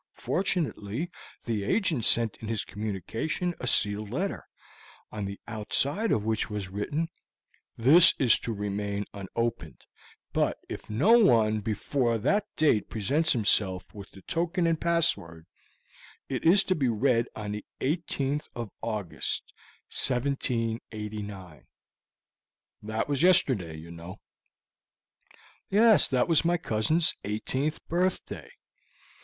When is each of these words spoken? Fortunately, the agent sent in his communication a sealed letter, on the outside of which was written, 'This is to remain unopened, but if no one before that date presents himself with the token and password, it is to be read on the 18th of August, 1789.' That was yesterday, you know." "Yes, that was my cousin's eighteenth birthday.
Fortunately, 0.17 1.11
the 1.45 1.63
agent 1.63 2.05
sent 2.05 2.35
in 2.37 2.47
his 2.47 2.65
communication 2.65 3.53
a 3.59 3.67
sealed 3.67 4.09
letter, 4.09 4.47
on 5.11 5.25
the 5.25 5.39
outside 5.47 6.11
of 6.11 6.23
which 6.25 6.49
was 6.49 6.69
written, 6.69 7.07
'This 7.77 8.15
is 8.17 8.39
to 8.39 8.51
remain 8.51 9.05
unopened, 9.13 9.85
but 10.33 10.57
if 10.67 10.89
no 10.89 11.19
one 11.19 11.59
before 11.61 12.17
that 12.17 12.47
date 12.55 12.89
presents 12.89 13.31
himself 13.33 13.93
with 13.93 14.09
the 14.09 14.23
token 14.23 14.65
and 14.65 14.81
password, 14.81 15.45
it 16.27 16.43
is 16.45 16.63
to 16.63 16.73
be 16.73 16.87
read 16.87 17.27
on 17.35 17.51
the 17.51 17.63
18th 17.79 18.47
of 18.55 18.71
August, 18.81 19.53
1789.' 19.91 21.67
That 22.81 23.07
was 23.07 23.21
yesterday, 23.21 23.77
you 23.77 23.91
know." 23.91 24.19
"Yes, 25.69 26.07
that 26.07 26.27
was 26.27 26.43
my 26.43 26.57
cousin's 26.57 27.13
eighteenth 27.23 27.77
birthday. 27.87 28.49